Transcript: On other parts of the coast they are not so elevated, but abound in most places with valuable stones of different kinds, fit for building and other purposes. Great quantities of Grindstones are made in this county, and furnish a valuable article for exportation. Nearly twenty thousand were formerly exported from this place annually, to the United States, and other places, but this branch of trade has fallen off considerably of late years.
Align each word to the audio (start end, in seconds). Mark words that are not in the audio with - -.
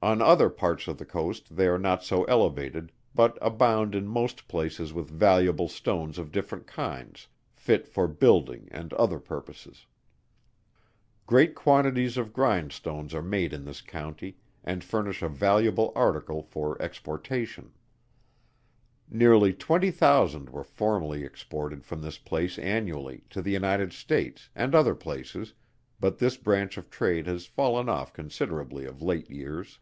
On 0.00 0.22
other 0.22 0.48
parts 0.48 0.86
of 0.86 0.96
the 0.96 1.04
coast 1.04 1.56
they 1.56 1.66
are 1.66 1.76
not 1.78 2.04
so 2.04 2.22
elevated, 2.26 2.92
but 3.16 3.36
abound 3.42 3.96
in 3.96 4.06
most 4.06 4.46
places 4.46 4.92
with 4.92 5.10
valuable 5.10 5.68
stones 5.68 6.18
of 6.18 6.30
different 6.30 6.68
kinds, 6.68 7.26
fit 7.56 7.88
for 7.88 8.06
building 8.06 8.68
and 8.70 8.92
other 8.92 9.18
purposes. 9.18 9.86
Great 11.26 11.56
quantities 11.56 12.16
of 12.16 12.32
Grindstones 12.32 13.12
are 13.12 13.24
made 13.24 13.52
in 13.52 13.64
this 13.64 13.80
county, 13.82 14.36
and 14.62 14.84
furnish 14.84 15.20
a 15.20 15.28
valuable 15.28 15.92
article 15.96 16.42
for 16.44 16.80
exportation. 16.80 17.72
Nearly 19.10 19.52
twenty 19.52 19.90
thousand 19.90 20.48
were 20.50 20.64
formerly 20.64 21.24
exported 21.24 21.84
from 21.84 22.02
this 22.02 22.18
place 22.18 22.56
annually, 22.60 23.24
to 23.30 23.42
the 23.42 23.52
United 23.52 23.92
States, 23.92 24.48
and 24.54 24.76
other 24.76 24.94
places, 24.94 25.54
but 25.98 26.18
this 26.18 26.36
branch 26.36 26.78
of 26.78 26.88
trade 26.88 27.26
has 27.26 27.46
fallen 27.46 27.88
off 27.88 28.12
considerably 28.12 28.84
of 28.84 29.02
late 29.02 29.28
years. 29.28 29.80